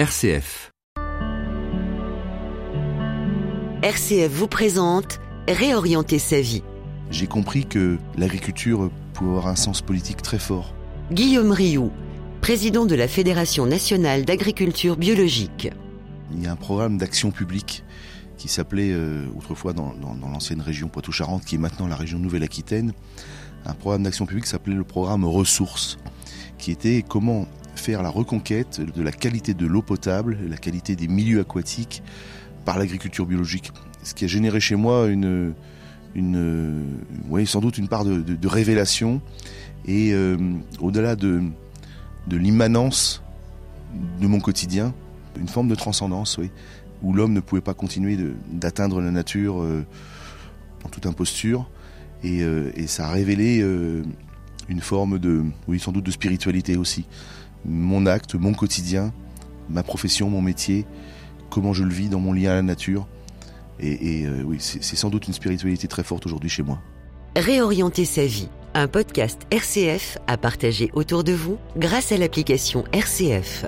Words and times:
RCF. 0.00 0.70
RCF 3.82 4.30
vous 4.32 4.46
présente 4.48 5.20
Réorienter 5.46 6.18
sa 6.18 6.40
vie. 6.40 6.62
J'ai 7.10 7.26
compris 7.26 7.66
que 7.66 7.98
l'agriculture 8.16 8.90
pouvait 9.12 9.28
avoir 9.32 9.48
un 9.48 9.56
sens 9.56 9.82
politique 9.82 10.22
très 10.22 10.38
fort. 10.38 10.72
Guillaume 11.12 11.50
Rioux, 11.52 11.90
président 12.40 12.86
de 12.86 12.94
la 12.94 13.08
Fédération 13.08 13.66
nationale 13.66 14.24
d'agriculture 14.24 14.96
biologique. 14.96 15.68
Il 16.32 16.42
y 16.42 16.46
a 16.46 16.52
un 16.52 16.56
programme 16.56 16.96
d'action 16.96 17.30
publique 17.30 17.84
qui 18.38 18.48
s'appelait 18.48 18.92
euh, 18.94 19.26
autrefois 19.36 19.74
dans, 19.74 19.92
dans- 20.00 20.14
dans 20.14 20.28
l'ancienne 20.30 20.62
région 20.62 20.88
Poitou-Charentes, 20.88 21.44
qui 21.44 21.56
est 21.56 21.58
maintenant 21.58 21.86
la 21.86 21.96
région 21.96 22.18
Nouvelle-Aquitaine, 22.18 22.94
un 23.66 23.74
programme 23.74 24.04
d'action 24.04 24.24
publique 24.24 24.44
qui 24.44 24.50
s'appelait 24.50 24.74
le 24.76 24.84
programme 24.84 25.26
Ressources, 25.26 25.98
qui 26.56 26.70
était 26.70 27.04
comment 27.06 27.46
faire 27.74 28.02
la 28.02 28.08
reconquête 28.08 28.80
de 28.80 29.02
la 29.02 29.12
qualité 29.12 29.54
de 29.54 29.66
l'eau 29.66 29.82
potable, 29.82 30.38
la 30.48 30.56
qualité 30.56 30.96
des 30.96 31.08
milieux 31.08 31.40
aquatiques 31.40 32.02
par 32.64 32.78
l'agriculture 32.78 33.26
biologique. 33.26 33.72
Ce 34.02 34.14
qui 34.14 34.24
a 34.24 34.28
généré 34.28 34.60
chez 34.60 34.76
moi 34.76 35.06
une, 35.08 35.54
une, 36.14 36.86
sans 37.46 37.60
doute 37.60 37.78
une 37.78 37.88
part 37.88 38.04
de, 38.04 38.46
révélation 38.46 39.20
et 39.86 40.12
euh, 40.12 40.36
au-delà 40.80 41.16
de, 41.16 41.42
de 42.26 42.36
l'immanence 42.36 43.22
de 44.20 44.26
mon 44.26 44.40
quotidien, 44.40 44.94
une 45.38 45.48
forme 45.48 45.68
de 45.68 45.74
transcendance, 45.74 46.38
oui, 46.38 46.50
où 47.02 47.12
l'homme 47.12 47.32
ne 47.32 47.40
pouvait 47.40 47.60
pas 47.60 47.74
continuer 47.74 48.18
d'atteindre 48.52 49.00
la 49.00 49.10
nature 49.10 49.62
euh, 49.62 49.84
en 50.84 50.88
toute 50.88 51.06
imposture, 51.06 51.68
et, 52.22 52.42
euh, 52.42 52.70
ça 52.86 53.06
a 53.06 53.10
révélé 53.10 53.64
une 54.70 54.80
forme 54.80 55.18
de, 55.18 55.44
oui, 55.68 55.78
sans 55.78 55.92
doute 55.92 56.04
de 56.04 56.10
spiritualité 56.10 56.76
aussi. 56.76 57.04
Mon 57.66 58.06
acte, 58.06 58.34
mon 58.36 58.54
quotidien, 58.54 59.12
ma 59.68 59.82
profession, 59.82 60.30
mon 60.30 60.40
métier, 60.40 60.86
comment 61.50 61.72
je 61.72 61.84
le 61.84 61.92
vis 61.92 62.08
dans 62.08 62.20
mon 62.20 62.32
lien 62.32 62.52
à 62.52 62.54
la 62.54 62.62
nature, 62.62 63.06
et, 63.82 64.26
euh, 64.26 64.42
oui, 64.44 64.58
c'est 64.60 64.96
sans 64.96 65.08
doute 65.08 65.26
une 65.26 65.32
spiritualité 65.32 65.88
très 65.88 66.02
forte 66.02 66.26
aujourd'hui 66.26 66.50
chez 66.50 66.62
moi. 66.62 66.78
Réorienter 67.34 68.04
sa 68.04 68.26
vie, 68.26 68.48
un 68.74 68.88
podcast 68.88 69.40
RCF 69.50 70.18
à 70.26 70.36
partager 70.36 70.90
autour 70.92 71.24
de 71.24 71.32
vous 71.32 71.56
grâce 71.76 72.12
à 72.12 72.18
l'application 72.18 72.84
RCF. 72.92 73.64